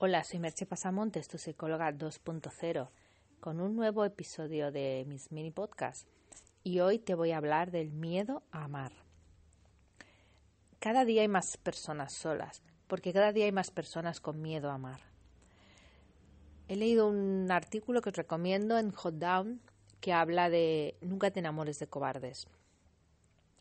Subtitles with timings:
[0.00, 2.88] Hola, soy Merche Pasamontes, tu psicóloga 2.0,
[3.40, 6.06] con un nuevo episodio de mis mini podcasts.
[6.62, 8.92] Y hoy te voy a hablar del miedo a amar.
[10.78, 14.74] Cada día hay más personas solas, porque cada día hay más personas con miedo a
[14.74, 15.00] amar.
[16.68, 19.60] He leído un artículo que os recomiendo en Hot Down
[20.00, 22.46] que habla de nunca te enamores de cobardes.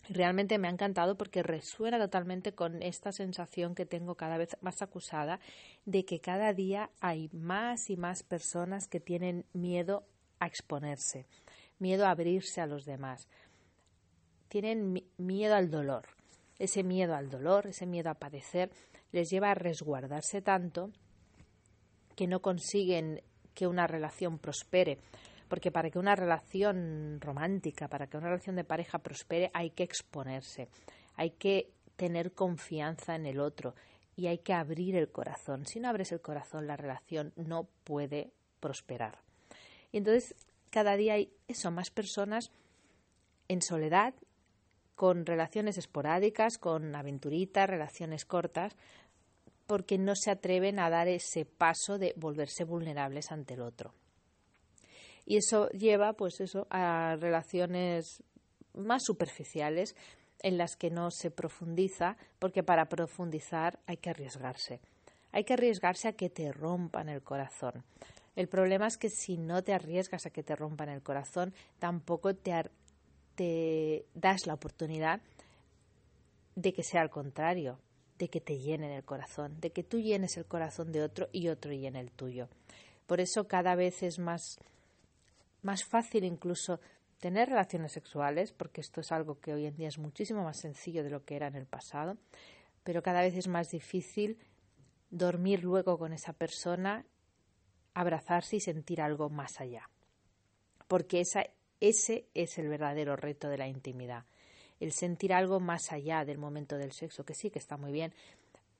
[0.10, 4.82] Realmente me ha encantado porque resuena totalmente con esta sensación que tengo cada vez más
[4.82, 5.39] acusada
[5.86, 10.06] de que cada día hay más y más personas que tienen miedo
[10.39, 11.25] a exponerse,
[11.80, 13.28] miedo a abrirse a los demás.
[14.47, 16.08] Tienen miedo al dolor.
[16.58, 18.71] Ese miedo al dolor, ese miedo a padecer,
[19.11, 20.92] les lleva a resguardarse tanto
[22.16, 23.21] que no consiguen
[23.54, 25.00] que una relación prospere
[25.47, 29.83] porque para que una relación romántica, para que una relación de pareja prospere, hay que
[29.83, 30.69] exponerse,
[31.15, 33.75] hay que tener confianza en el otro
[34.16, 35.66] y hay que abrir el corazón.
[35.66, 39.19] Si no abres el corazón, la relación no puede prosperar.
[39.91, 40.35] Y entonces
[40.69, 42.52] cada día hay eso, más personas
[43.47, 44.13] en soledad,
[44.95, 48.75] con relaciones esporádicas, con aventuritas, relaciones cortas,
[49.67, 53.94] porque no se atreven a dar ese paso de volverse vulnerables ante el otro.
[55.30, 58.23] Y eso lleva, pues eso, a relaciones
[58.73, 59.94] más superficiales
[60.42, 64.80] en las que no se profundiza, porque para profundizar hay que arriesgarse.
[65.34, 67.84] Hay que arriesgarse a que te rompan el corazón.
[68.38, 72.34] El problema es que si no te arriesgas a que te rompan el corazón, tampoco
[72.34, 72.53] te,
[73.36, 75.19] te das la oportunidad
[76.56, 77.80] de que sea al contrario,
[78.17, 81.50] de que te llenen el corazón, de que tú llenes el corazón de otro y
[81.50, 82.47] otro llene el tuyo.
[83.08, 84.58] Por eso cada vez es más
[85.67, 86.79] más fácil incluso
[87.19, 91.03] tener relaciones sexuales, porque esto es algo que hoy en día es muchísimo más sencillo
[91.03, 92.17] de lo que era en el pasado,
[92.85, 94.38] pero cada vez es más difícil
[95.09, 97.05] dormir luego con esa persona,
[97.93, 99.89] abrazarse y sentir algo más allá.
[100.88, 101.43] Porque esa,
[101.81, 104.23] ese es el verdadero reto de la intimidad,
[104.79, 108.13] el sentir algo más allá del momento del sexo, que sí que está muy bien,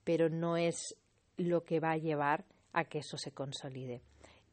[0.04, 0.96] pero no es
[1.36, 4.00] lo que va a llevar a que eso se consolide.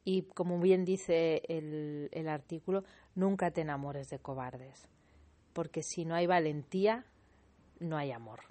[0.06, 2.84] Y como bien dice el, artículo,
[3.16, 4.88] nunca te enamores de cobardes,
[5.52, 7.06] porque si no hay valentía,
[7.80, 8.42] no hay amor.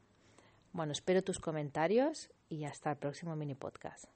[0.72, 4.13] Bueno, espero tus comentarios y hasta el próximo mini podcast.